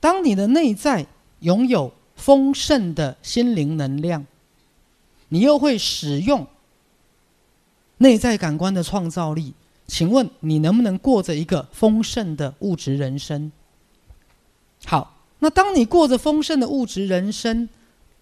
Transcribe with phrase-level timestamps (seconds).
[0.00, 1.06] 当你的内在
[1.40, 4.26] 拥有丰盛的心灵能量，
[5.28, 6.46] 你又会使用
[7.98, 9.54] 内在感官的创造力。
[9.86, 13.50] 请问你能不能过着一个丰盛的物质人生？
[14.86, 17.68] 好，那当你过着丰盛的物质人生，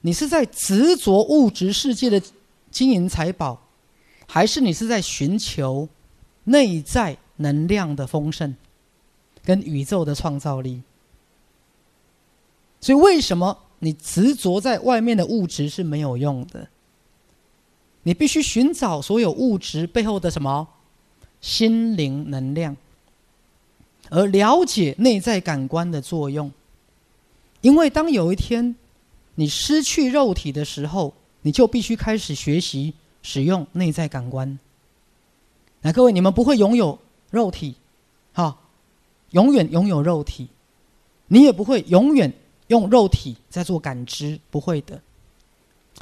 [0.01, 2.23] 你是在执着物质世界的
[2.71, 3.61] 金银财宝，
[4.27, 5.89] 还是你是在寻求
[6.45, 8.57] 内在能量的丰盛
[9.45, 10.83] 跟宇宙的创造力？
[12.81, 16.69] 所以，为什么你执着在外面的物质是没有用的？
[18.05, 20.69] 你必须寻找所有物质背后的什么？
[21.41, 22.77] 心灵能量，
[24.11, 26.51] 而了解内在感官的作用。
[27.61, 28.75] 因为当有一天
[29.35, 34.59] 你失去肉体的时候，你就必须开始学习使用内在感官。
[35.83, 36.99] 来，各位，你们不会拥有
[37.31, 37.77] 肉体，
[38.33, 38.59] 哈，
[39.31, 40.49] 永远拥有肉体，
[41.29, 42.33] 你也不会永远
[42.69, 45.01] 用肉体在做感知，不会的。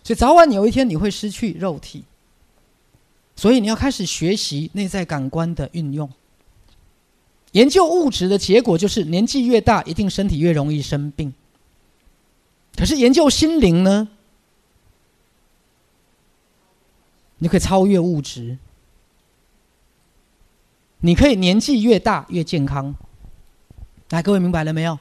[0.04, 2.04] 所以早晚有一天你会失去肉体。
[3.34, 6.08] 所以你要开始学习内在感官的运用。
[7.52, 11.32] 研究物质的结果就是年纪越大，一定身体越容易生病。
[12.76, 14.08] 可是研究心灵呢？
[17.38, 18.56] 你可以超越物质，
[21.00, 22.94] 你可以年纪越大越健康。
[24.08, 24.98] 来，各位明白了没有？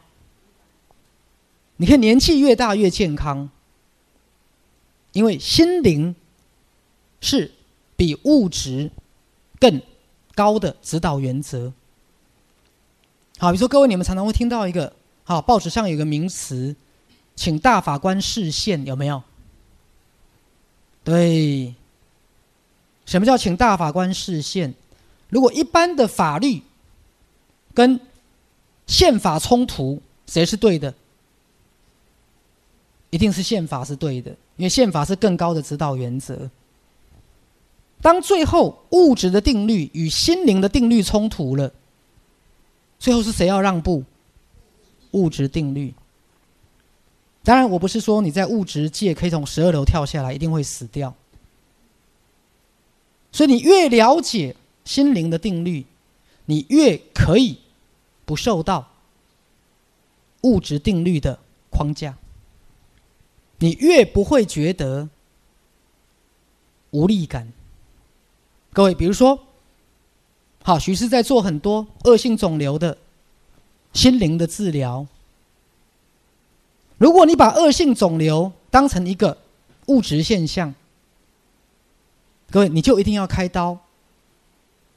[1.78, 3.50] 你看年纪越大越健康，
[5.14, 6.16] 因为心灵
[7.22, 7.52] 是。
[7.98, 8.92] 比物质
[9.58, 9.82] 更
[10.36, 11.72] 高的指导原则。
[13.38, 14.92] 好，比如说各位，你们常常会听到一个，
[15.24, 16.76] 好，报纸上有个名词，
[17.38, 19.24] 请大法官视线，有没有？
[21.06, 21.74] 对，
[23.06, 24.74] 什么叫请大法官视线？
[25.30, 26.64] 如果一般的法律
[27.74, 27.98] 跟
[28.88, 30.94] 宪法冲突，谁是对的？
[33.16, 36.52] 一定是宪法是对的，因为宪法是更高的指导原则。
[38.02, 41.72] 当最后物质的定律与心灵的定律冲突了，
[43.00, 44.04] 最后是谁要让步？
[45.12, 45.94] 物质定律。
[47.42, 51.16] 当然，我不是说你在物质界可以从十二楼跳下来，一定会死掉。
[53.32, 55.86] 所以，你越了解心灵的定律，
[56.48, 57.60] 你越可以
[58.26, 58.90] 不受到
[60.42, 61.40] 物质定律的
[61.70, 62.18] 框架，
[63.60, 65.10] 你越不会觉得
[66.92, 67.52] 无力感。
[68.74, 69.40] 各位，比如说，
[70.64, 72.98] 好，徐师在做很多恶性肿瘤的
[73.94, 75.08] 心灵的治疗。
[76.98, 79.38] 如果你把恶性肿瘤当成一个
[79.88, 80.74] 物质现象，
[82.52, 83.78] 各位，你就一定要开刀、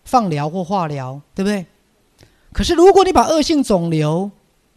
[0.04, 1.66] 放疗或化疗，对不对？
[2.52, 4.30] 可是，如果你把恶性肿瘤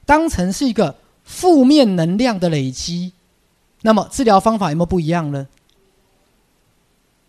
[0.06, 3.14] 当成是一个负面能量的累积，
[3.82, 5.48] 那么治疗方法有没有不一样呢？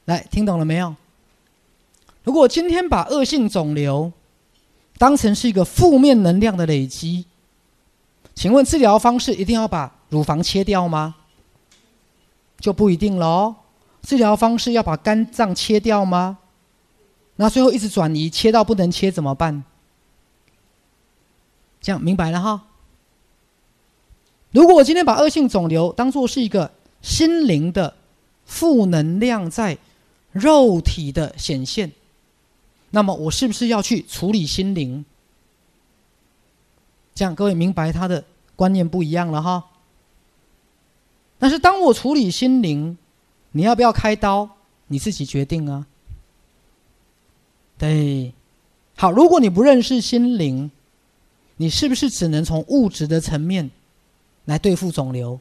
[0.05, 0.95] 来，听懂了没有？
[2.25, 4.13] 如果今天把恶性肿瘤
[4.99, 7.25] 当成是一个负面能量的累积，
[8.35, 11.15] 请问治疗方式一定要把乳房切掉吗？
[12.61, 13.55] 就不一定喽。
[14.03, 16.39] 治疗方式要把肝脏切掉吗？
[17.37, 19.65] 那最后一直转移，切到不能切怎么办？
[21.81, 22.65] 这样明白了哈。
[24.53, 26.71] 如果我今天把恶性肿瘤当做是一个
[27.01, 27.95] 心灵的
[28.45, 29.77] 负能量在
[30.31, 31.91] 肉体的显现。
[32.91, 35.05] 那么我是不是要去处理心灵？
[37.15, 38.23] 这样各位明白他的
[38.55, 39.65] 观念不一样了哈。
[41.39, 42.97] 但是当我处理心灵，
[43.53, 44.49] 你要不要开刀？
[44.89, 45.87] 你自己决定啊。
[47.79, 48.34] 对，
[48.97, 50.71] 好，如果你不认识心灵，
[51.57, 53.71] 你是不是只能从物质的层面
[54.44, 55.41] 来对付肿瘤？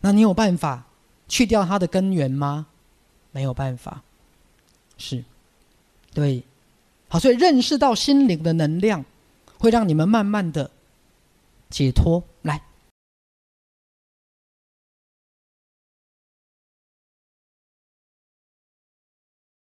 [0.00, 0.86] 那你有办法
[1.26, 2.66] 去掉它的根源吗？
[3.32, 4.02] 没有办法，
[4.96, 5.24] 是。
[6.14, 6.42] 对，
[7.08, 9.04] 好，所以认识到心灵的能量，
[9.58, 10.70] 会让你们慢慢的
[11.70, 12.22] 解脱。
[12.42, 12.62] 来，